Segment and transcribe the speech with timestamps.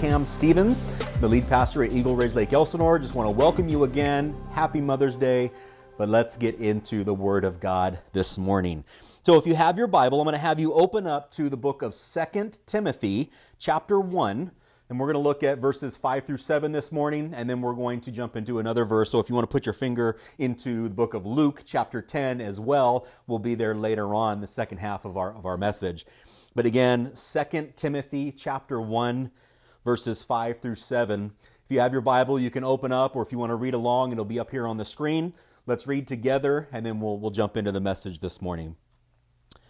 [0.00, 0.84] Cam Stevens,
[1.20, 2.98] the lead pastor at Eagle Ridge Lake Elsinore.
[2.98, 4.36] Just want to welcome you again.
[4.50, 5.50] Happy Mother's Day.
[5.96, 8.84] But let's get into the Word of God this morning.
[9.22, 11.56] So if you have your Bible, I'm going to have you open up to the
[11.56, 14.50] book of Second Timothy, chapter 1.
[14.90, 17.74] And we're going to look at verses 5 through 7 this morning, and then we're
[17.74, 19.10] going to jump into another verse.
[19.10, 22.42] So if you want to put your finger into the book of Luke, chapter 10
[22.42, 26.06] as well, we'll be there later on, the second half of our, of our message.
[26.54, 29.30] But again, 2 Timothy, chapter 1,
[29.86, 31.30] verses 5 through 7.
[31.64, 33.72] If you have your Bible, you can open up, or if you want to read
[33.72, 35.32] along, it'll be up here on the screen.
[35.64, 38.74] Let's read together, and then we'll, we'll jump into the message this morning.
[39.54, 39.60] It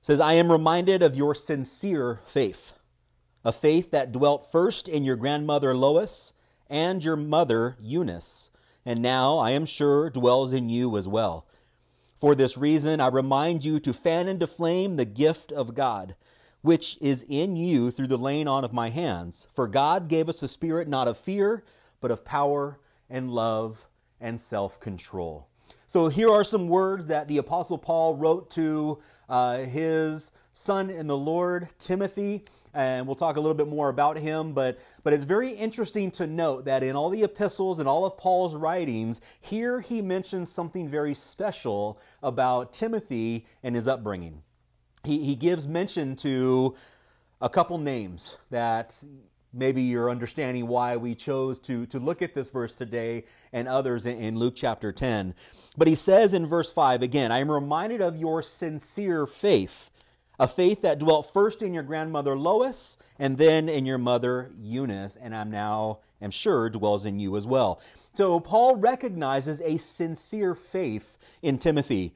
[0.00, 2.72] says, I am reminded of your sincere faith
[3.44, 6.32] a faith that dwelt first in your grandmother Lois
[6.68, 8.50] and your mother Eunice,
[8.84, 11.46] and now, I am sure, dwells in you as well.
[12.16, 16.16] For this reason, I remind you to fan into flame the gift of God,
[16.66, 19.46] which is in you through the laying on of my hands.
[19.54, 21.62] For God gave us a spirit not of fear,
[22.00, 23.86] but of power and love
[24.20, 25.46] and self control.
[25.86, 31.06] So here are some words that the Apostle Paul wrote to uh, his son in
[31.06, 32.42] the Lord, Timothy,
[32.74, 34.52] and we'll talk a little bit more about him.
[34.52, 38.16] But, but it's very interesting to note that in all the epistles and all of
[38.16, 44.42] Paul's writings, here he mentions something very special about Timothy and his upbringing.
[45.06, 46.74] He, he gives mention to
[47.40, 49.02] a couple names that
[49.52, 54.04] maybe you're understanding why we chose to, to look at this verse today and others
[54.04, 55.34] in, in, Luke chapter 10.
[55.76, 59.90] But he says in verse 5 again, I am reminded of your sincere faith,
[60.38, 65.16] a faith that dwelt first in your grandmother Lois and then in your mother Eunice,
[65.16, 67.80] and I'm now am sure dwells in you as well.
[68.14, 72.14] So Paul recognizes a sincere faith in Timothy.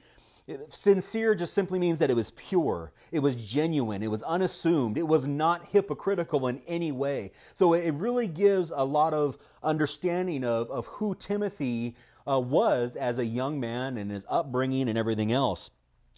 [0.69, 5.07] Sincere just simply means that it was pure, it was genuine, it was unassumed, it
[5.07, 7.33] was not hypocritical in any way.
[7.55, 13.19] So it really gives a lot of understanding of, of who Timothy uh, was as
[13.19, 15.71] a young man and his upbringing and everything else.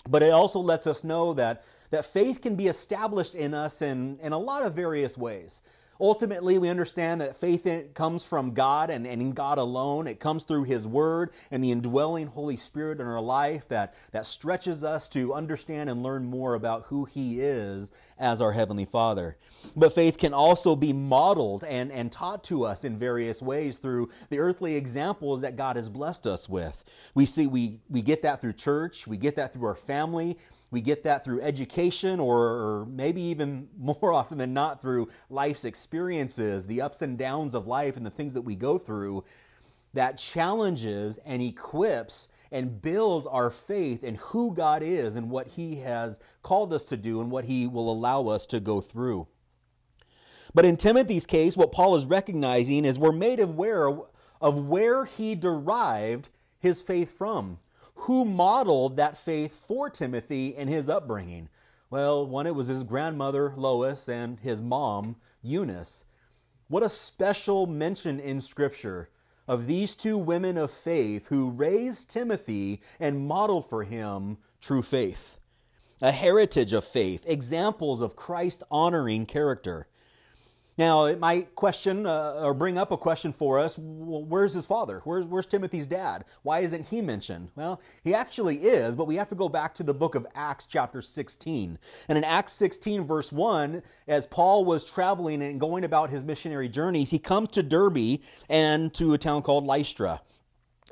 [0.08, 4.18] But it also lets us know that, that faith can be established in us in,
[4.20, 5.62] in a lot of various ways.
[6.02, 7.64] Ultimately, we understand that faith
[7.94, 10.08] comes from God and, and in God alone.
[10.08, 14.26] It comes through His Word and the indwelling Holy Spirit in our life that, that
[14.26, 19.36] stretches us to understand and learn more about who He is as our Heavenly Father.
[19.76, 24.08] But faith can also be modeled and, and taught to us in various ways through
[24.28, 26.82] the earthly examples that God has blessed us with.
[27.14, 30.36] We see we, we get that through church, we get that through our family,
[30.72, 36.66] we get that through education or, maybe even more often than not through life's experiences,
[36.66, 39.22] the ups and downs of life and the things that we go through
[39.94, 45.76] that challenges and equips and builds our faith in who God is and what He
[45.76, 49.28] has called us to do and what He will allow us to go through.
[50.54, 53.90] But in Timothy's case, what Paul is recognizing is we're made aware
[54.40, 56.28] of where he derived
[56.58, 57.58] his faith from
[57.94, 61.48] who modeled that faith for Timothy in his upbringing?
[61.90, 66.04] Well, one, it was his grandmother, Lois, and his mom, Eunice.
[66.68, 69.10] What a special mention in Scripture
[69.46, 75.38] of these two women of faith who raised Timothy and modeled for him true faith.
[76.00, 79.86] A heritage of faith, examples of Christ honoring character.
[80.78, 84.64] Now, it might question uh, or bring up a question for us well, where's his
[84.64, 85.00] father?
[85.04, 86.24] Where's, where's Timothy's dad?
[86.42, 87.50] Why isn't he mentioned?
[87.54, 90.66] Well, he actually is, but we have to go back to the book of Acts,
[90.66, 91.78] chapter 16.
[92.08, 96.70] And in Acts 16, verse 1, as Paul was traveling and going about his missionary
[96.70, 100.22] journeys, he comes to Derbe and to a town called Lystra.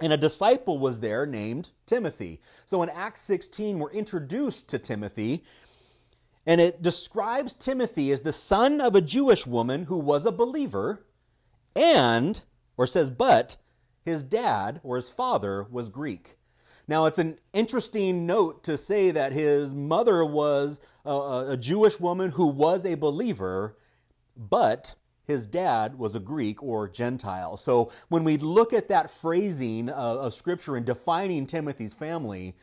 [0.02, 2.40] And a disciple was there named Timothy.
[2.66, 5.44] So in Acts 16, we're introduced to Timothy
[6.46, 11.04] and it describes Timothy as the son of a Jewish woman who was a believer,
[11.76, 12.40] and,
[12.76, 13.56] or says, but
[14.04, 16.36] his dad or his father was Greek.
[16.88, 22.32] Now, it's an interesting note to say that his mother was a, a, Jewish woman
[22.32, 23.76] who was a believer,
[24.36, 27.56] but his dad was a Greek or Gentile.
[27.56, 32.56] So when we look at that phrasing of, of Scripture and defining Timothy's family,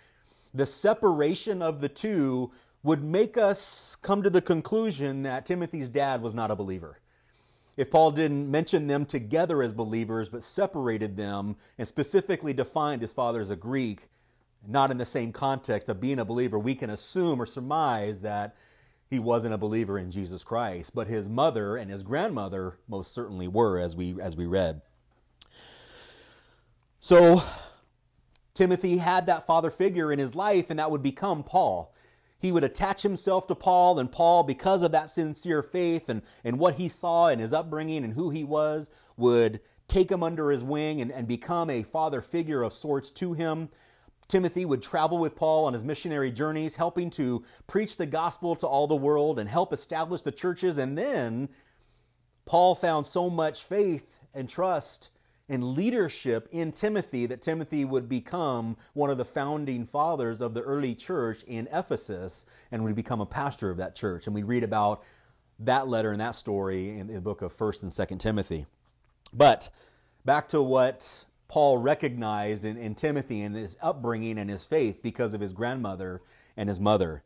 [0.54, 2.52] the separation of the two
[2.88, 7.00] would make us come to the conclusion that Timothy's dad was not a believer.
[7.76, 13.12] If Paul didn't mention them together as believers, but separated them and specifically defined his
[13.12, 14.08] father as a Greek,
[14.66, 18.56] not in the same context of being a believer, we can assume or surmise that
[19.10, 20.96] he wasn't a believer in Jesus Christ.
[20.96, 24.82] But his mother and his grandmother most certainly were, as we, as we read.
[27.02, 27.44] So,
[28.54, 31.94] Timothy had that father figure in his life, and that would become Paul.
[32.40, 36.60] He would attach himself to Paul, and Paul, because of that sincere faith and, and
[36.60, 40.64] what he saw in his upbringing and who he was, would take him under his
[40.64, 43.70] wing and, and become a father figure of sorts to him.
[44.28, 48.68] Timothy would travel with Paul on his missionary journeys, helping to preach the gospel to
[48.68, 50.78] all the world and help establish the churches.
[50.78, 51.50] And then
[52.46, 55.10] Paul found so much faith and trust
[55.50, 60.62] and leadership in Timothy that Timothy would become one of the founding fathers of the
[60.62, 64.26] early church in Ephesus and would become a pastor of that church.
[64.26, 65.04] And we read about
[65.60, 68.66] that letter and that story in the book of 1st and 2nd Timothy.
[69.34, 69.70] But
[70.26, 75.34] back to what Paul recognized in, in Timothy and his upbringing and his faith because
[75.34, 76.22] of his grandmother
[76.58, 77.24] and his mother.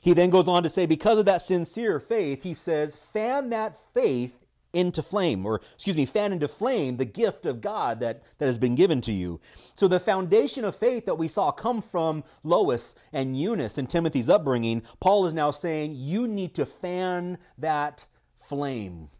[0.00, 3.76] He then goes on to say, because of that sincere faith, he says, fan that
[3.94, 4.41] faith
[4.72, 8.58] into flame, or excuse me, fan into flame the gift of God that, that has
[8.58, 9.40] been given to you.
[9.74, 14.30] So the foundation of faith that we saw come from Lois and Eunice and Timothy's
[14.30, 18.06] upbringing, Paul is now saying you need to fan that
[18.38, 19.10] flame.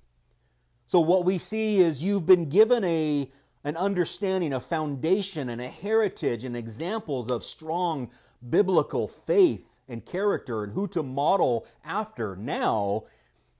[0.86, 3.30] So what we see is you've been given a
[3.64, 8.10] an understanding, a foundation, and a heritage, and examples of strong
[8.48, 12.34] biblical faith and character and who to model after.
[12.34, 13.04] Now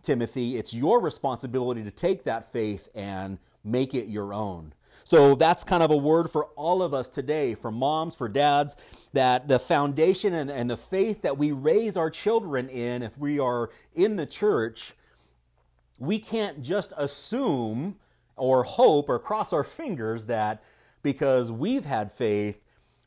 [0.02, 4.74] Timothy, it's your responsibility to take that faith and make it your own.
[5.04, 8.76] So that's kind of a word for all of us today, for moms, for dads,
[9.12, 13.38] that the foundation and, and the faith that we raise our children in, if we
[13.38, 14.94] are in the church,
[15.98, 17.96] we can't just assume
[18.36, 20.62] or hope or cross our fingers that
[21.02, 22.61] because we've had faith,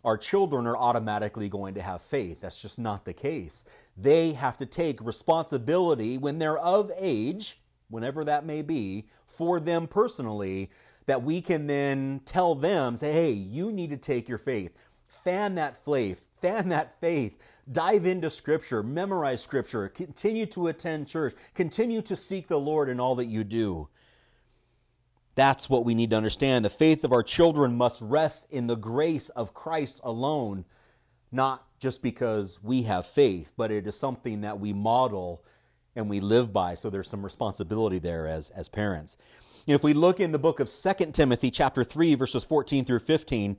[0.06, 2.40] our children are automatically going to have faith.
[2.40, 3.66] That's just not the case.
[3.98, 7.60] They have to take responsibility when they're of age,
[7.90, 10.70] whenever that may be, for them personally,
[11.08, 14.72] that we can then tell them, say, hey, you need to take your faith.
[15.08, 17.38] Fan that faith, fan that faith,
[17.72, 23.00] dive into Scripture, memorize Scripture, continue to attend church, continue to seek the Lord in
[23.00, 23.88] all that you do.
[25.36, 26.64] That's what we need to understand.
[26.64, 30.66] The faith of our children must rest in the grace of Christ alone,
[31.32, 35.44] not just because we have faith, but it is something that we model
[35.96, 36.76] and we live by.
[36.76, 39.18] So there's some responsibility there as, as parents.
[39.68, 43.58] If we look in the book of 2 Timothy, chapter 3, verses 14 through 15,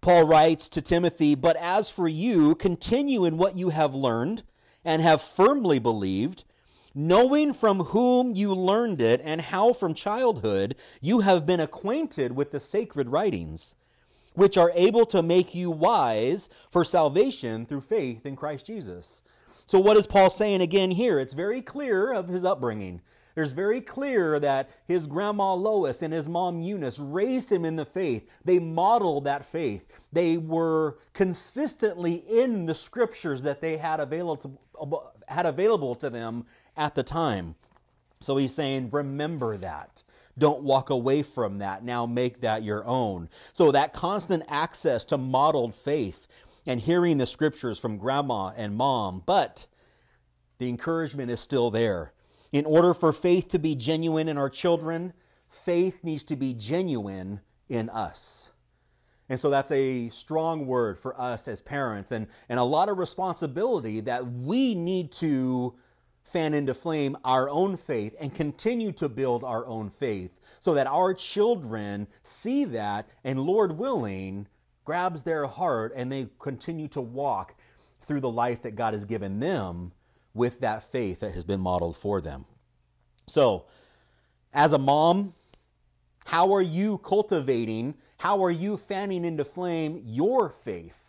[0.00, 4.44] Paul writes to Timothy, But as for you, continue in what you have learned
[4.82, 6.44] and have firmly believed
[6.94, 12.50] knowing from whom you learned it and how from childhood you have been acquainted with
[12.50, 13.76] the sacred writings,
[14.34, 19.22] which are able to make you wise for salvation through faith in Christ Jesus.
[19.66, 21.20] So, what is Paul saying again here?
[21.20, 23.02] It's very clear of his upbringing.
[23.34, 27.84] There's very clear that his grandma Lois and his mom Eunice raised him in the
[27.84, 28.28] faith.
[28.44, 29.84] They modeled that faith.
[30.12, 36.44] They were consistently in the scriptures that they had available to, had available to them
[36.76, 37.54] at the time.
[38.20, 40.02] So he's saying, remember that.
[40.38, 41.84] Don't walk away from that.
[41.84, 43.28] Now make that your own.
[43.52, 46.26] So that constant access to modeled faith
[46.66, 49.66] and hearing the scriptures from grandma and mom, but
[50.58, 52.12] the encouragement is still there.
[52.52, 55.12] In order for faith to be genuine in our children,
[55.48, 58.50] faith needs to be genuine in us.
[59.28, 62.98] And so that's a strong word for us as parents and, and a lot of
[62.98, 65.74] responsibility that we need to
[66.30, 70.86] fan into flame our own faith and continue to build our own faith so that
[70.86, 74.46] our children see that and, Lord willing,
[74.84, 77.54] grabs their heart and they continue to walk
[78.02, 79.92] through the life that God has given them
[80.34, 82.44] with that faith that has been modeled for them.
[83.26, 83.66] So,
[84.52, 85.34] as a mom,
[86.24, 90.99] how are you cultivating, how are you fanning into flame your faith?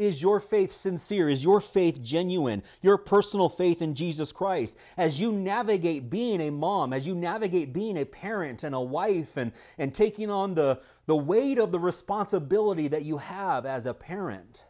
[0.00, 1.28] Is your faith sincere?
[1.28, 2.62] Is your faith genuine?
[2.80, 4.78] Your personal faith in Jesus Christ.
[4.96, 9.36] As you navigate being a mom, as you navigate being a parent and a wife
[9.36, 13.92] and, and taking on the, the weight of the responsibility that you have as a
[13.92, 14.64] parent,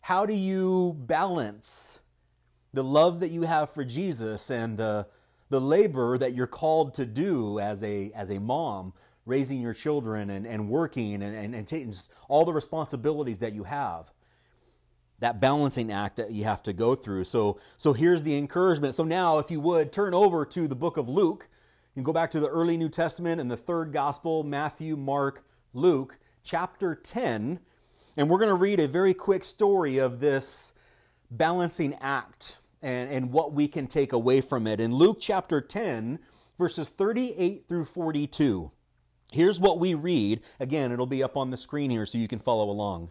[0.00, 1.98] how do you balance
[2.72, 5.06] the love that you have for Jesus and the,
[5.50, 8.94] the labor that you're called to do as a, as a mom,
[9.26, 11.92] raising your children and, and working and, and, and taking
[12.26, 14.10] all the responsibilities that you have?
[15.20, 17.24] That balancing act that you have to go through.
[17.24, 18.94] So, so here's the encouragement.
[18.94, 21.48] So now, if you would, turn over to the book of Luke.
[21.94, 26.18] You go back to the early New Testament and the third gospel Matthew, Mark, Luke,
[26.42, 27.60] chapter 10.
[28.16, 30.72] And we're going to read a very quick story of this
[31.30, 34.80] balancing act and, and what we can take away from it.
[34.80, 36.18] In Luke chapter 10,
[36.58, 38.70] verses 38 through 42,
[39.32, 40.40] here's what we read.
[40.58, 43.10] Again, it'll be up on the screen here so you can follow along.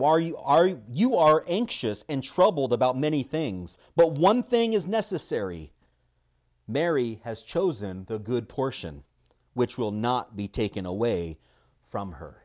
[0.00, 4.86] are you, are, you are anxious and troubled about many things, but one thing is
[4.86, 5.72] necessary.
[6.66, 9.02] Mary has chosen the good portion,
[9.54, 11.38] which will not be taken away
[11.80, 12.42] from her.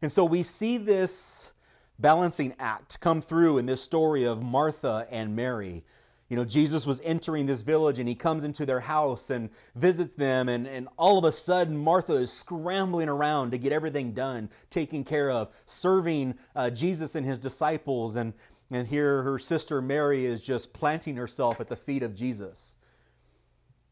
[0.00, 1.52] And so we see this
[1.98, 5.84] balancing act come through in this story of Martha and Mary.
[6.32, 10.14] You know, Jesus was entering this village and he comes into their house and visits
[10.14, 14.48] them, and, and all of a sudden, Martha is scrambling around to get everything done,
[14.70, 18.16] taken care of, serving uh, Jesus and his disciples.
[18.16, 18.32] And,
[18.70, 22.78] and here her sister Mary is just planting herself at the feet of Jesus.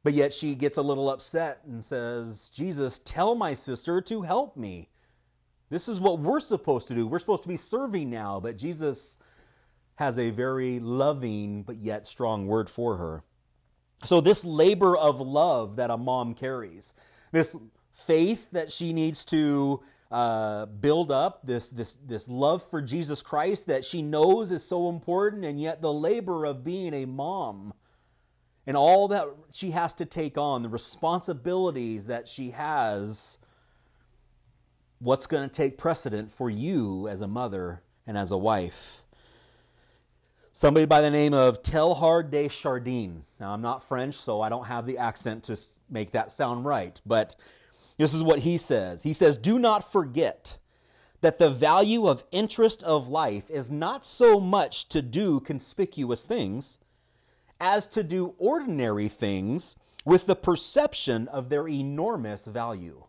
[0.03, 4.57] But yet she gets a little upset and says, Jesus, tell my sister to help
[4.57, 4.89] me.
[5.69, 7.07] This is what we're supposed to do.
[7.07, 9.19] We're supposed to be serving now, but Jesus
[10.01, 13.23] has a very loving but yet strong word for her.
[14.03, 16.95] So, this labor of love that a mom carries,
[17.33, 17.55] this
[17.93, 23.67] faith that she needs to uh, build up, this, this, this love for Jesus Christ
[23.67, 27.75] that she knows is so important, and yet the labor of being a mom
[28.67, 33.39] and all that she has to take on, the responsibilities that she has,
[34.99, 39.03] what's going to take precedent for you as a mother and as a wife?
[40.61, 43.25] Somebody by the name of Teilhard de Chardin.
[43.41, 47.01] Now, I'm not French, so I don't have the accent to make that sound right,
[47.07, 47.35] but
[47.97, 49.03] this is what he says.
[49.03, 50.59] He says, Do not forget
[51.23, 56.79] that the value of interest of life is not so much to do conspicuous things
[57.59, 63.05] as to do ordinary things with the perception of their enormous value.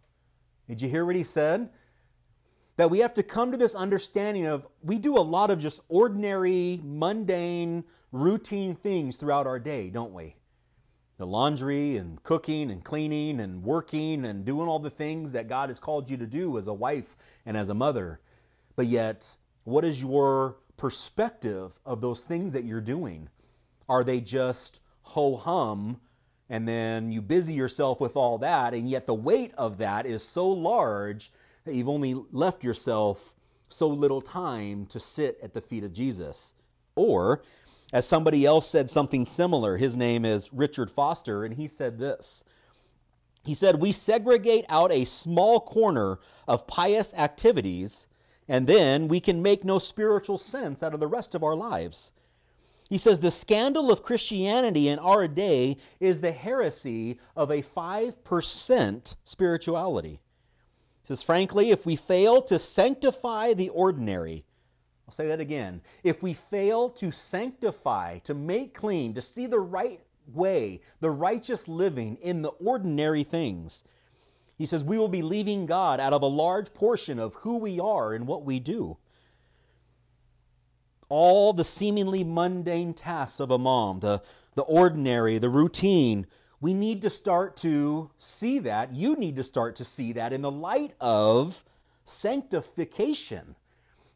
[0.70, 1.70] Did you hear what he said?
[2.82, 5.82] That we have to come to this understanding of we do a lot of just
[5.88, 10.34] ordinary, mundane, routine things throughout our day, don't we?
[11.20, 15.70] The laundry and cooking and cleaning and working and doing all the things that God
[15.70, 18.20] has called you to do as a wife and as a mother.
[18.76, 23.30] But yet, what is your perspective of those things that you're doing?
[23.88, 26.02] Are they just ho hum
[26.50, 30.24] and then you busy yourself with all that, and yet the weight of that is
[30.24, 31.32] so large
[31.66, 33.34] that you've only left yourself
[33.68, 36.54] so little time to sit at the feet of Jesus?
[36.96, 37.42] Or,
[37.94, 42.44] as somebody else said something similar, his name is Richard Foster, and he said this.
[43.44, 48.08] He said, We segregate out a small corner of pious activities,
[48.48, 52.12] and then we can make no spiritual sense out of the rest of our lives.
[52.90, 59.16] He says the scandal of Christianity in our day is the heresy of a 5%
[59.24, 60.20] spirituality.
[61.02, 64.46] He says, frankly, if we fail to sanctify the ordinary,
[65.08, 65.82] I'll say that again.
[66.04, 71.68] If we fail to sanctify, to make clean, to see the right way, the righteous
[71.68, 73.84] living in the ordinary things,
[74.58, 77.80] he says we will be leaving God out of a large portion of who we
[77.80, 78.98] are and what we do
[81.12, 84.22] all the seemingly mundane tasks of a mom, the,
[84.56, 86.26] the ordinary, the routine,
[86.62, 88.94] we need to start to see that.
[88.94, 91.64] You need to start to see that in the light of
[92.06, 93.56] sanctification.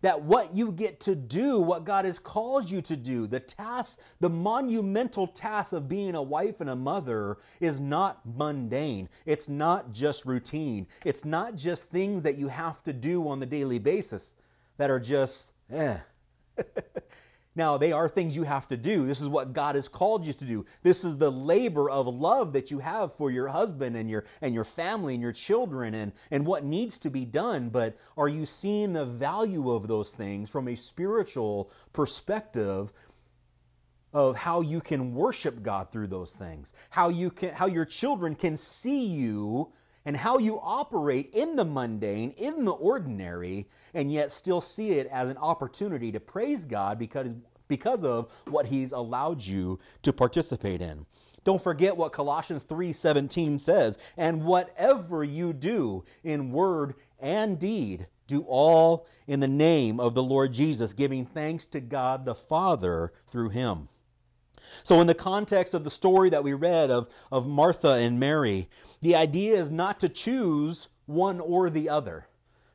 [0.01, 3.99] That what you get to do, what God has called you to do, the task,
[4.19, 9.09] the monumental task of being a wife and a mother is not mundane.
[9.25, 10.85] It's not just routine.
[11.03, 14.35] It's not just things that you have to do on the daily basis
[14.77, 15.97] that are just, eh,
[17.55, 19.07] now, they are things you have to do.
[19.07, 20.65] This is what God has called you to do.
[20.83, 24.53] This is the labor of love that you have for your husband and your and
[24.53, 27.69] your family and your children and, and what needs to be done.
[27.69, 32.91] But are you seeing the value of those things from a spiritual perspective
[34.11, 36.73] of how you can worship God through those things?
[36.89, 39.71] How you can how your children can see you
[40.05, 45.07] and how you operate in the mundane, in the ordinary, and yet still see it
[45.07, 47.33] as an opportunity to praise God because,
[47.67, 51.05] because of what He's allowed you to participate in.
[51.43, 58.41] Don't forget what Colossians 3:17 says, and whatever you do in word and deed, do
[58.47, 63.49] all in the name of the Lord Jesus, giving thanks to God the Father through
[63.49, 63.89] him.
[64.83, 68.69] So, in the context of the story that we read of, of Martha and Mary,
[69.01, 72.27] the idea is not to choose one or the other.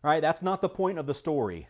[0.03, 0.21] Right?
[0.21, 1.69] That's not the point of the story.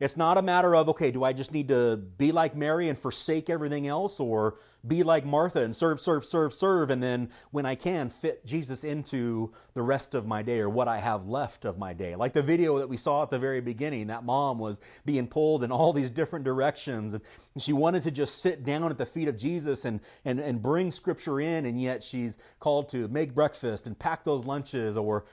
[0.00, 2.98] It's not a matter of, okay, do I just need to be like Mary and
[2.98, 7.64] forsake everything else or be like Martha and serve, serve, serve, serve, and then when
[7.64, 11.64] I can fit Jesus into the rest of my day or what I have left
[11.64, 12.16] of my day?
[12.16, 15.62] Like the video that we saw at the very beginning, that mom was being pulled
[15.62, 17.22] in all these different directions and
[17.56, 20.90] she wanted to just sit down at the feet of Jesus and, and, and bring
[20.90, 25.24] scripture in, and yet she's called to make breakfast and pack those lunches or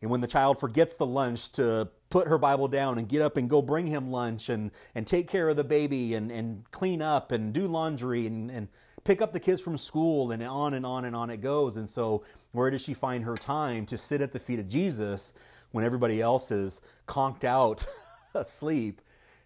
[0.00, 3.36] and when the child forgets the lunch to put her Bible down and get up
[3.36, 7.02] and go bring him lunch and, and take care of the baby and, and clean
[7.02, 8.68] up and do laundry and, and
[9.04, 11.76] pick up the kids from school and on and on and on it goes.
[11.76, 15.34] And so, where does she find her time to sit at the feet of Jesus
[15.72, 17.84] when everybody else is conked out
[18.34, 19.00] asleep?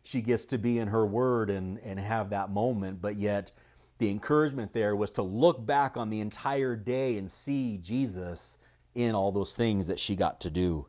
[0.04, 3.52] She gets to be in her word and, and have that moment, but yet
[3.98, 8.58] the encouragement there was to look back on the entire day and see Jesus
[8.94, 10.86] in all those things that she got to do.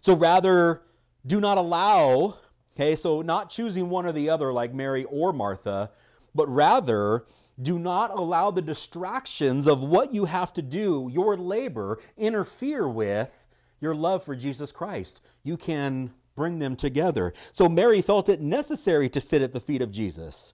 [0.00, 0.82] So rather,
[1.26, 2.38] do not allow,
[2.74, 5.90] okay, so not choosing one or the other like Mary or Martha,
[6.34, 7.24] but rather,
[7.60, 13.48] do not allow the distractions of what you have to do, your labor, interfere with
[13.80, 15.20] your love for Jesus Christ.
[15.42, 17.34] You can bring them together.
[17.52, 20.52] So Mary felt it necessary to sit at the feet of Jesus.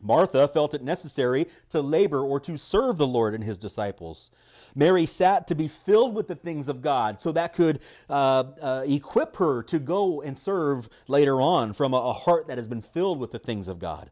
[0.00, 4.30] Martha felt it necessary to labor or to serve the Lord and his disciples.
[4.74, 8.84] Mary sat to be filled with the things of God, so that could uh, uh,
[8.86, 12.82] equip her to go and serve later on from a, a heart that has been
[12.82, 14.10] filled with the things of God.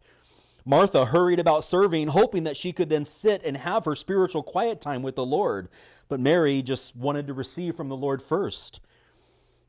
[0.65, 4.81] Martha hurried about serving, hoping that she could then sit and have her spiritual quiet
[4.81, 5.69] time with the Lord.
[6.09, 8.81] But Mary just wanted to receive from the Lord first.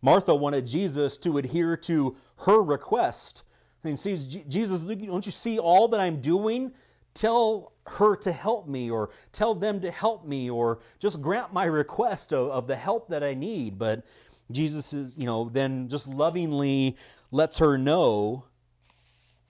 [0.01, 3.43] Martha wanted Jesus to adhere to her request.
[3.83, 6.71] And sees Jesus, don't you see all that I'm doing?
[7.13, 11.65] Tell her to help me or tell them to help me or just grant my
[11.65, 13.77] request of, of the help that I need.
[13.77, 14.03] But
[14.51, 16.97] Jesus is, you know, then just lovingly
[17.31, 18.45] lets her know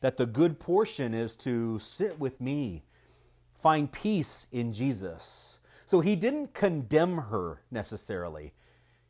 [0.02, 2.84] that the good portion is to sit with me,
[3.54, 5.60] find peace in Jesus.
[5.86, 8.54] So he didn't condemn her necessarily.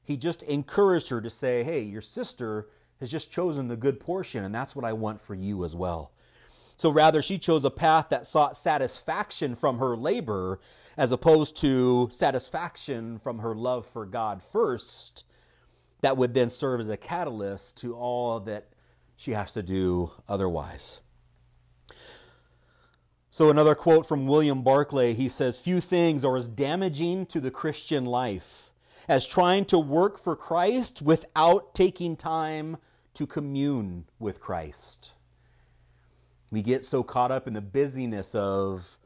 [0.04, 2.68] He just encouraged her to say, hey, your sister
[3.00, 6.12] has just chosen the good portion, and that's what I want for you as well.
[6.76, 10.60] So rather, she chose a path that sought satisfaction from her labor
[10.98, 15.26] as opposed to satisfaction from her love for God first,
[16.02, 18.70] that would then serve as a catalyst to all that
[19.16, 21.00] she has to do otherwise.
[23.32, 27.50] So, another quote from William Barclay he says, Few things are as damaging to the
[27.50, 28.72] Christian life
[29.08, 32.78] as trying to work for Christ without taking time
[33.16, 35.14] to commune with Christ.
[36.54, 39.00] We get so caught up in the busyness of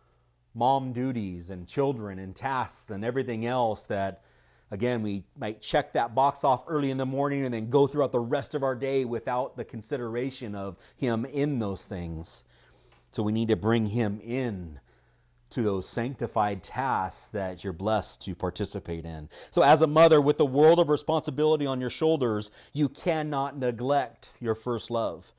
[0.53, 4.21] mom duties and children and tasks and everything else that,
[4.69, 8.11] again, we might check that box off early in the morning and then go throughout
[8.11, 12.43] the rest of our day without the consideration of Him in those things.
[13.13, 14.81] So we need to bring Him in
[15.51, 19.29] to those sanctified tasks that you're blessed to participate in.
[19.51, 24.33] So, as a mother with the world of responsibility on your shoulders, you cannot neglect
[24.41, 25.31] your first love.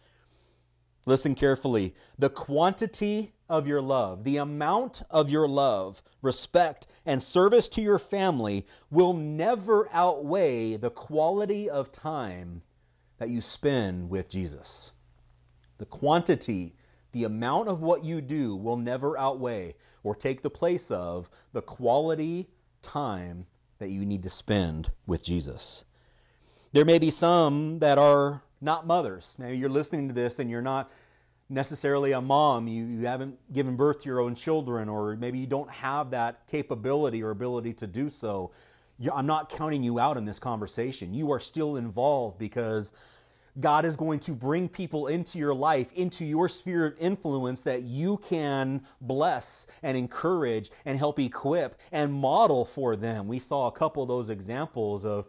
[1.09, 1.95] Listen carefully.
[2.19, 7.99] The quantity of your love, the amount of your love, respect, and service to your
[7.99, 12.61] family will never outweigh the quality of time
[13.17, 14.93] that you spend with Jesus.
[15.79, 16.75] The quantity,
[17.13, 21.63] the amount of what you do will never outweigh or take the place of the
[21.63, 22.51] quality
[22.83, 23.47] time
[23.79, 25.87] that you need to spend with Jesus.
[26.73, 29.37] There may be some that are not mothers.
[29.39, 30.91] Now you're listening to this and you're not
[31.49, 35.47] necessarily a mom, you, you haven't given birth to your own children, or maybe you
[35.47, 38.51] don't have that capability or ability to do so.
[39.13, 41.15] I'm not counting you out in this conversation.
[41.15, 42.93] You are still involved because
[43.61, 47.83] God is going to bring people into your life, into your sphere of influence that
[47.83, 53.27] you can bless and encourage and help equip and model for them.
[53.27, 55.27] We saw a couple of those examples of,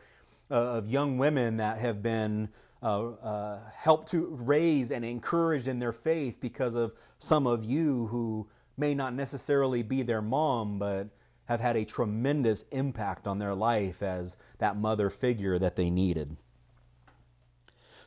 [0.52, 2.50] uh, of young women that have been
[2.82, 8.08] uh, uh, helped to raise and encourage in their faith because of some of you
[8.08, 11.10] who may not necessarily be their mom, but
[11.46, 16.38] have had a tremendous impact on their life as that mother figure that they needed.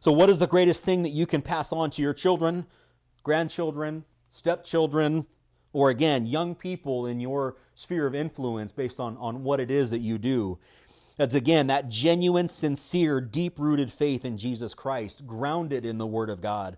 [0.00, 2.66] So, what is the greatest thing that you can pass on to your children,
[3.22, 5.26] grandchildren, stepchildren,
[5.72, 9.90] or again, young people in your sphere of influence based on, on what it is
[9.90, 10.58] that you do?
[11.22, 16.28] That's again that genuine, sincere, deep rooted faith in Jesus Christ, grounded in the Word
[16.28, 16.76] of God.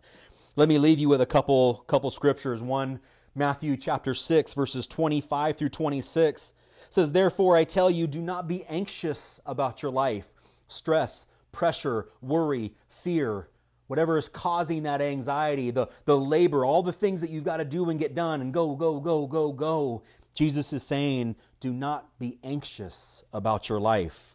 [0.55, 2.63] Let me leave you with a couple, couple scriptures.
[2.63, 3.01] One,
[3.35, 6.53] Matthew chapter 6, verses 25 through 26
[6.91, 10.29] says, Therefore I tell you, do not be anxious about your life,
[10.69, 13.49] stress, pressure, worry, fear.
[13.87, 17.65] whatever is causing that anxiety, the, the labor, all the things that you've got to
[17.65, 20.03] do and get done and go, go, go, go, go.
[20.35, 24.34] Jesus is saying, do not be anxious about your life.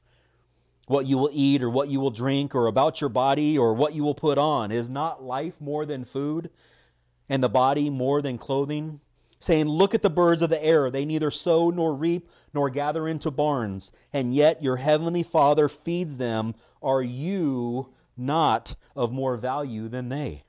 [0.90, 3.94] What you will eat or what you will drink or about your body or what
[3.94, 4.72] you will put on.
[4.72, 6.50] Is not life more than food
[7.30, 9.00] and the body more than clothing?
[9.40, 10.90] Saying, Look at the birds of the air.
[10.90, 16.18] They neither sow nor reap nor gather into barns, and yet your heavenly Father feeds
[16.18, 16.56] them.
[16.82, 20.44] Are you not of more value than they.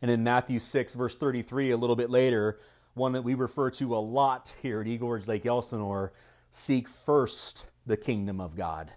[0.00, 2.58] And in Matthew 6, verse 33, a little bit later,
[2.94, 6.12] one that we refer to a lot here at Eagle Ridge Lake Elsinore
[6.50, 8.92] seek first the kingdom of God.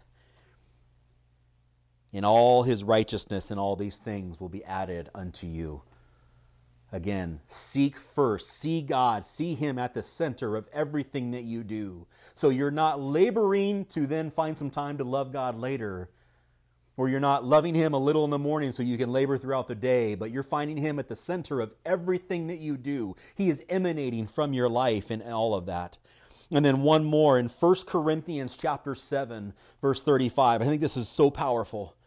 [2.11, 5.81] In all his righteousness and all these things will be added unto you.
[6.91, 12.07] Again, seek first, see God, see Him at the center of everything that you do.
[12.35, 16.09] So you're not laboring to then find some time to love God later
[16.97, 19.67] or you're not loving Him a little in the morning so you can labor throughout
[19.67, 23.15] the day, but you're finding Him at the center of everything that you do.
[23.35, 25.97] He is emanating from your life in all of that.
[26.55, 30.61] And then one more in 1 Corinthians chapter 7, verse 35.
[30.61, 31.97] I think this is so powerful.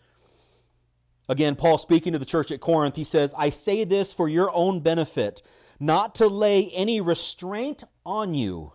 [1.28, 4.50] Again, Paul speaking to the church at Corinth, he says, I say this for your
[4.54, 5.42] own benefit,
[5.78, 8.72] not to lay any restraint on you,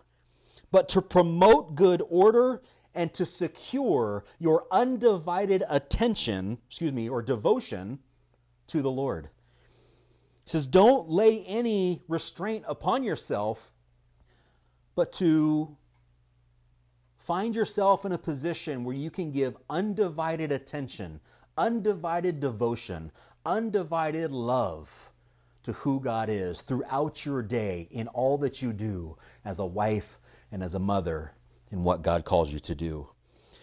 [0.70, 2.62] but to promote good order
[2.94, 7.98] and to secure your undivided attention, excuse me, or devotion
[8.68, 9.30] to the Lord.
[10.44, 13.73] He says, Don't lay any restraint upon yourself,
[14.94, 15.76] but to
[17.18, 21.20] find yourself in a position where you can give undivided attention,
[21.56, 23.10] undivided devotion,
[23.46, 25.10] undivided love
[25.62, 30.18] to who God is throughout your day in all that you do as a wife
[30.52, 31.32] and as a mother
[31.70, 33.08] in what God calls you to do.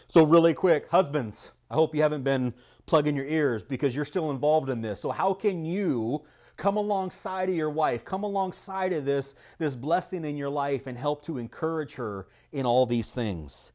[0.08, 2.54] So, really quick, husbands, I hope you haven't been
[2.86, 5.00] plugging your ears because you're still involved in this.
[5.00, 6.24] So, how can you
[6.58, 10.98] come alongside of your wife, come alongside of this, this blessing in your life and
[10.98, 13.72] help to encourage her in all these things?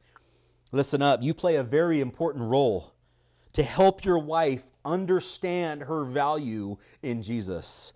[0.71, 2.93] Listen up, you play a very important role
[3.53, 7.93] to help your wife understand her value in Jesus.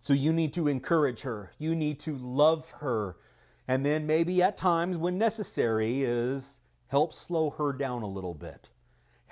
[0.00, 1.52] So you need to encourage her.
[1.58, 3.16] You need to love her.
[3.66, 8.70] And then maybe at times when necessary is help slow her down a little bit.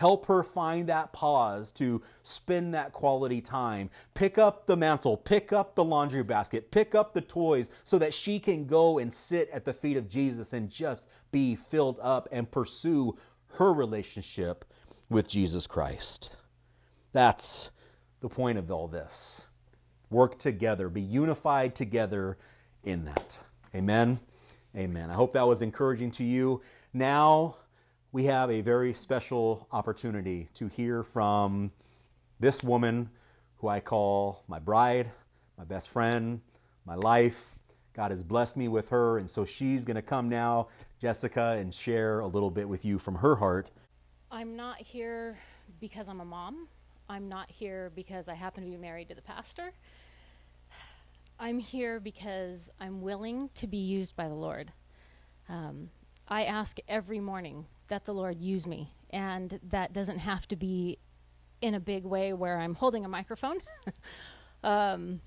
[0.02, 3.88] Help her find that pause to spend that quality time.
[4.14, 8.12] Pick up the mantle, pick up the laundry basket, pick up the toys so that
[8.12, 12.26] she can go and sit at the feet of Jesus and just be filled up
[12.32, 13.16] and pursue
[13.58, 14.64] her relationship
[15.08, 16.32] with Jesus Christ.
[17.12, 17.70] That's
[18.22, 19.46] the point of all this.
[20.10, 22.38] Work together, be unified together
[22.82, 23.38] in that.
[23.72, 24.18] Amen.
[24.76, 25.12] Amen.
[25.12, 26.60] I hope that was encouraging to you.
[26.92, 27.58] Now
[28.12, 31.72] we have a very special opportunity to hear from
[32.38, 33.08] this woman
[33.56, 35.10] who I call my bride,
[35.56, 36.42] my best friend,
[36.84, 37.58] my life.
[37.94, 40.68] God has blessed me with her, and so she's going to come now,
[41.00, 43.70] Jessica, and share a little bit with you from her heart.
[44.30, 45.38] I'm not here
[45.80, 46.68] because I'm a mom.
[47.08, 49.72] I'm not here because I happen to be married to the pastor.
[51.38, 54.70] I'm here because I'm willing to be used by the Lord.
[55.48, 55.90] Um,
[56.28, 60.98] I ask every morning that the Lord use me, and that doesn't have to be
[61.60, 63.58] in a big way where I'm holding a microphone
[64.64, 65.20] um,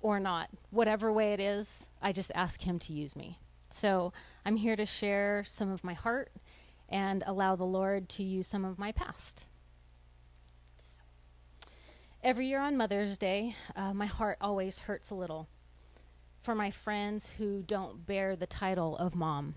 [0.00, 0.50] or not.
[0.70, 3.38] Whatever way it is, I just ask Him to use me.
[3.70, 4.12] So
[4.44, 6.30] I'm here to share some of my heart
[6.88, 9.46] and allow the Lord to use some of my past.
[12.22, 15.48] Every year on Mother's Day, uh, my heart always hurts a little
[16.40, 19.54] for my friends who don't bear the title of mom.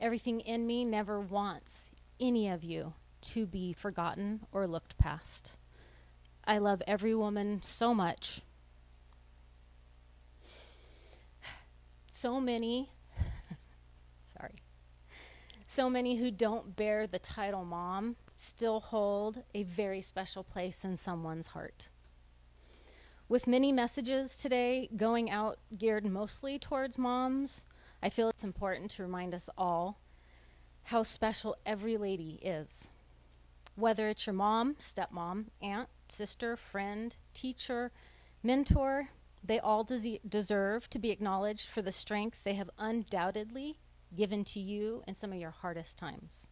[0.00, 5.56] Everything in me never wants any of you to be forgotten or looked past.
[6.44, 8.42] I love every woman so much.
[12.06, 12.90] So many,
[14.38, 14.62] sorry,
[15.66, 20.96] so many who don't bear the title mom still hold a very special place in
[20.96, 21.88] someone's heart.
[23.28, 27.66] With many messages today going out geared mostly towards moms,
[28.02, 30.00] I feel it's important to remind us all
[30.84, 32.90] how special every lady is.
[33.74, 37.92] Whether it's your mom, stepmom, aunt, sister, friend, teacher,
[38.42, 39.10] mentor,
[39.44, 43.78] they all des- deserve to be acknowledged for the strength they have undoubtedly
[44.16, 46.48] given to you in some of your hardest times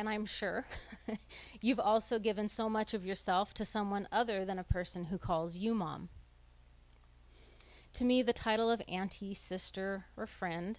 [0.00, 0.64] and I'm sure
[1.60, 5.58] you've also given so much of yourself to someone other than a person who calls
[5.58, 6.08] you mom.
[7.94, 10.78] To me, the title of auntie, sister, or friend,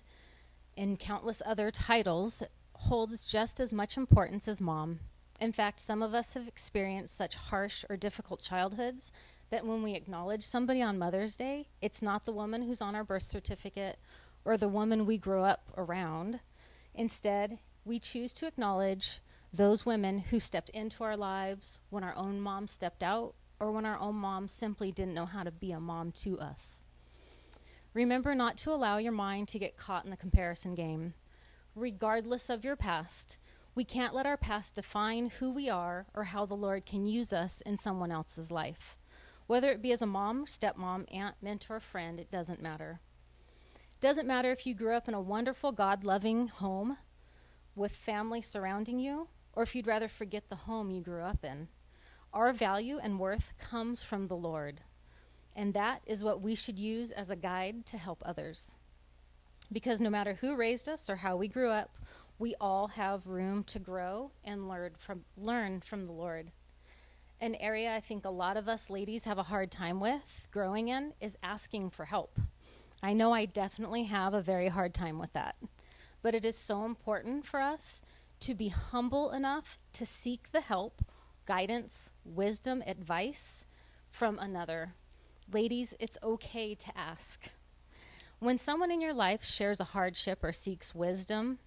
[0.78, 2.42] and countless other titles
[2.74, 5.00] holds just as much importance as mom.
[5.40, 9.12] In fact, some of us have experienced such harsh or difficult childhoods
[9.50, 13.04] that when we acknowledge somebody on Mother's Day, it's not the woman who's on our
[13.04, 14.00] birth certificate
[14.46, 16.40] or the woman we grew up around.
[16.96, 19.20] Instead, we choose to acknowledge
[19.54, 23.86] those women who stepped into our lives when our own mom stepped out or when
[23.86, 26.86] our own mom simply didn't know how to be a mom to us.
[27.94, 31.14] Remember not to allow your mind to get caught in the comparison game.
[31.76, 33.38] Regardless of your past,
[33.76, 37.34] we can't let our past define who we are or how the Lord can use
[37.34, 38.98] us in someone else's life.
[39.48, 43.02] Whether it be as a mom, stepmom, aunt, mentor, friend, it doesn't matter.
[44.00, 46.98] Doesn't matter if you grew up in a wonderful, God loving home
[47.76, 51.68] with family surrounding you, or if you'd rather forget the home you grew up in.
[52.34, 54.82] Our value and worth comes from the Lord,
[55.56, 58.78] and that is what we should use as a guide to help others.
[59.72, 61.98] Because no matter who raised us or how we grew up,
[62.40, 66.52] we all have room to grow and learn from, learn from the Lord.
[67.40, 70.90] An area I think a lot of us ladies have a hard time with growing
[70.90, 72.40] in is asking for help.
[73.04, 75.56] I know I definitely have a very hard time with that.
[76.22, 78.04] But it is so important for us
[78.42, 81.04] to be humble enough to seek the help,
[81.46, 83.66] guidance, wisdom, advice
[84.10, 84.94] from another.
[85.54, 87.50] Ladies, it's okay to ask.
[88.40, 91.60] When someone in your life shares a hardship or seeks wisdom,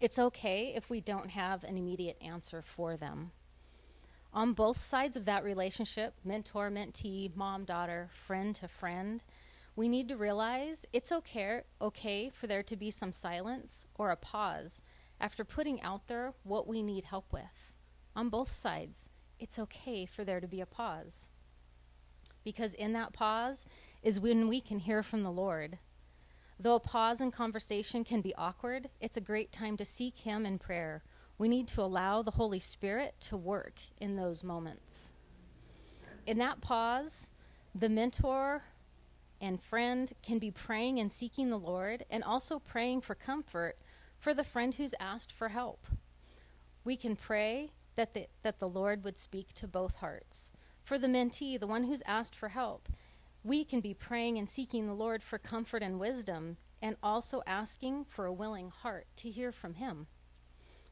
[0.00, 3.32] it's okay if we don't have an immediate answer for them.
[4.32, 9.22] On both sides of that relationship, mentor, mentee, mom, daughter, friend to friend,
[9.76, 14.16] we need to realize it's okay, okay for there to be some silence or a
[14.16, 14.80] pause
[15.20, 17.74] after putting out there what we need help with.
[18.16, 21.28] On both sides, it's okay for there to be a pause.
[22.44, 23.66] Because in that pause
[24.02, 25.78] is when we can hear from the Lord.
[26.58, 30.46] Though a pause in conversation can be awkward, it's a great time to seek Him
[30.46, 31.02] in prayer.
[31.38, 35.12] We need to allow the Holy Spirit to work in those moments.
[36.26, 37.30] In that pause,
[37.74, 38.62] the mentor
[39.40, 43.76] and friend can be praying and seeking the Lord and also praying for comfort
[44.18, 45.86] for the friend who's asked for help.
[46.84, 50.52] We can pray that the, that the Lord would speak to both hearts.
[50.82, 52.88] For the mentee, the one who's asked for help,
[53.44, 58.04] we can be praying and seeking the Lord for comfort and wisdom and also asking
[58.04, 60.08] for a willing heart to hear from Him.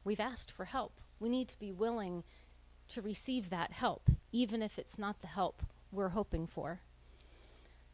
[0.03, 1.01] We've asked for help.
[1.19, 2.23] We need to be willing
[2.87, 6.81] to receive that help, even if it's not the help we're hoping for.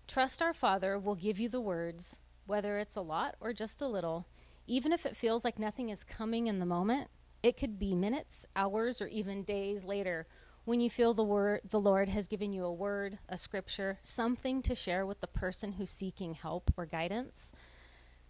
[0.07, 3.88] Trust our Father will give you the words, whether it's a lot or just a
[3.88, 4.27] little.
[4.67, 7.10] Even if it feels like nothing is coming in the moment,
[7.43, 10.27] it could be minutes, hours, or even days later
[10.67, 14.62] when you feel the word the Lord has given you a word, a scripture, something
[14.63, 17.53] to share with the person who's seeking help or guidance.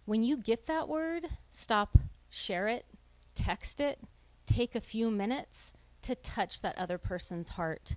[0.04, 1.98] When you get that word, stop,
[2.30, 2.86] share it,
[3.34, 3.98] text it,
[4.46, 5.72] take a few minutes
[6.02, 7.96] to touch that other person's heart.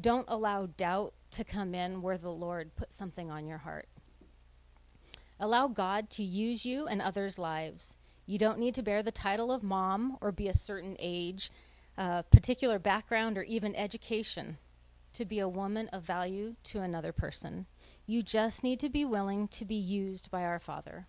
[0.00, 3.88] Don't allow doubt to come in where the Lord put something on your heart.
[5.38, 7.98] Allow God to use you and others' lives.
[8.24, 11.50] You don't need to bear the title of mom or be a certain age,
[11.96, 14.58] particular background, or even education
[15.12, 17.66] to be a woman of value to another person.
[18.06, 21.06] You just need to be willing to be used by our Father.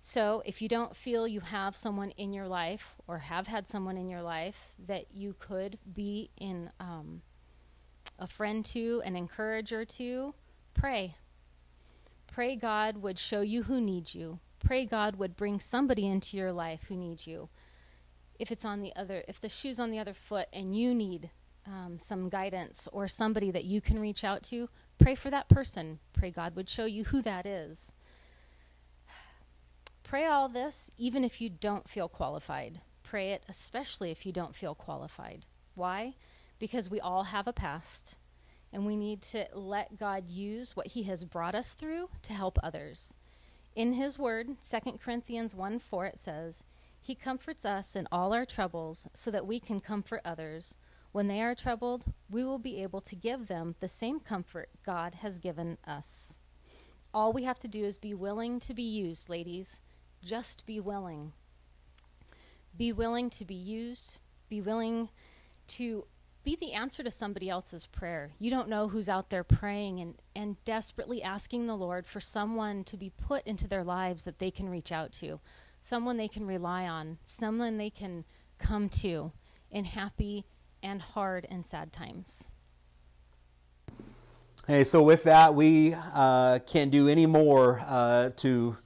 [0.00, 3.96] So, if you don't feel you have someone in your life or have had someone
[3.96, 7.22] in your life that you could be in um,
[8.16, 10.34] a friend to, an encourager to,
[10.74, 11.16] pray.
[12.28, 14.38] Pray God would show you who needs you.
[14.64, 17.48] Pray God would bring somebody into your life who needs you.
[18.38, 21.30] If it's on the other, if the shoe's on the other foot and you need
[21.66, 24.68] um, some guidance or somebody that you can reach out to,
[24.98, 25.98] pray for that person.
[26.12, 27.94] Pray God would show you who that is.
[30.02, 32.80] Pray all this even if you don't feel qualified.
[33.02, 35.44] Pray it especially if you don't feel qualified.
[35.74, 36.14] Why?
[36.58, 38.16] because we all have a past
[38.72, 42.58] and we need to let God use what he has brought us through to help
[42.62, 43.16] others.
[43.74, 46.64] In his word, 2 Corinthians 1 4, it says,
[47.06, 50.74] He comforts us in all our troubles so that we can comfort others.
[51.12, 55.14] When they are troubled, we will be able to give them the same comfort God
[55.22, 56.40] has given us.
[57.14, 59.82] All we have to do is be willing to be used, ladies.
[60.20, 61.32] Just be willing.
[62.76, 64.18] Be willing to be used.
[64.48, 65.10] Be willing
[65.68, 66.06] to
[66.42, 68.32] be the answer to somebody else's prayer.
[68.40, 72.82] You don't know who's out there praying and, and desperately asking the Lord for someone
[72.82, 75.38] to be put into their lives that they can reach out to,
[75.86, 78.24] someone they can rely on, someone they can
[78.58, 79.30] come to
[79.70, 80.44] in happy
[80.82, 82.48] and hard and sad times.
[84.66, 88.76] Hey, so with that, we uh, can't do any more uh, to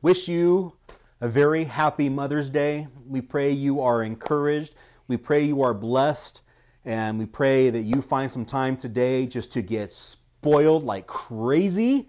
[0.00, 0.74] wish you
[1.20, 2.88] a very happy Mother's Day.
[3.06, 4.74] We pray you are encouraged.
[5.08, 6.40] We pray you are blessed.
[6.86, 12.08] And we pray that you find some time today just to get spoiled like crazy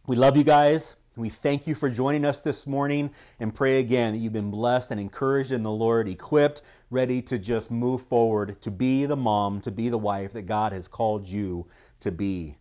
[0.06, 0.94] we love you guys.
[1.16, 4.90] We thank you for joining us this morning and pray again that you've been blessed
[4.90, 9.62] and encouraged in the Lord, equipped, ready to just move forward, to be the mom,
[9.62, 11.66] to be the wife that God has called you
[12.00, 12.58] to be,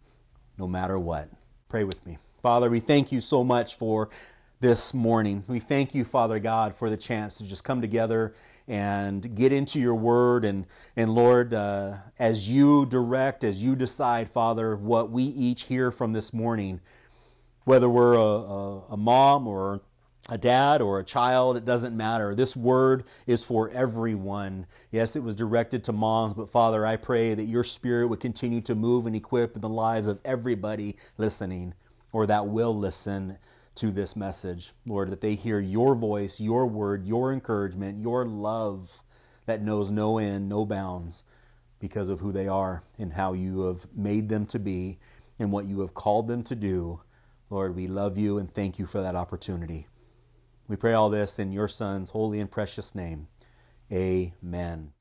[0.57, 1.29] no matter what.
[1.67, 2.17] Pray with me.
[2.41, 4.09] Father, we thank you so much for
[4.59, 5.43] this morning.
[5.47, 8.33] We thank you, Father God, for the chance to just come together
[8.67, 10.45] and get into your word.
[10.45, 10.65] And,
[10.95, 16.13] and Lord, uh, as you direct, as you decide, Father, what we each hear from
[16.13, 16.79] this morning,
[17.65, 19.81] whether we're a, a, a mom or
[20.29, 22.33] a dad or a child, it doesn't matter.
[22.33, 24.65] This word is for everyone.
[24.89, 28.61] Yes, it was directed to moms, but Father, I pray that your spirit would continue
[28.61, 31.75] to move and equip in the lives of everybody listening
[32.11, 33.37] or that will listen
[33.75, 39.03] to this message, Lord, that they hear your voice, your word, your encouragement, your love
[39.45, 41.23] that knows no end, no bounds
[41.79, 44.97] because of who they are and how you have made them to be
[45.37, 47.01] and what you have called them to do.
[47.49, 49.87] Lord, we love you and thank you for that opportunity.
[50.67, 53.27] We pray all this in your Son's holy and precious name.
[53.91, 54.94] Amen.